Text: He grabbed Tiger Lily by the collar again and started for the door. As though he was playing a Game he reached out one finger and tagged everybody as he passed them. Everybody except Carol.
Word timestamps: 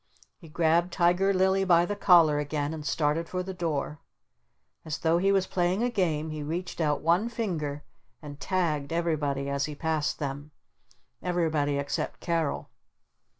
He 0.39 0.49
grabbed 0.49 0.91
Tiger 0.91 1.31
Lily 1.31 1.63
by 1.63 1.85
the 1.85 1.95
collar 1.95 2.39
again 2.39 2.73
and 2.73 2.83
started 2.83 3.29
for 3.29 3.43
the 3.43 3.53
door. 3.53 3.99
As 4.83 4.97
though 4.97 5.19
he 5.19 5.31
was 5.31 5.45
playing 5.45 5.83
a 5.83 5.91
Game 5.91 6.31
he 6.31 6.41
reached 6.41 6.81
out 6.81 7.01
one 7.01 7.29
finger 7.29 7.83
and 8.19 8.39
tagged 8.39 8.91
everybody 8.91 9.47
as 9.47 9.65
he 9.65 9.75
passed 9.75 10.17
them. 10.17 10.49
Everybody 11.21 11.77
except 11.77 12.19
Carol. 12.19 12.71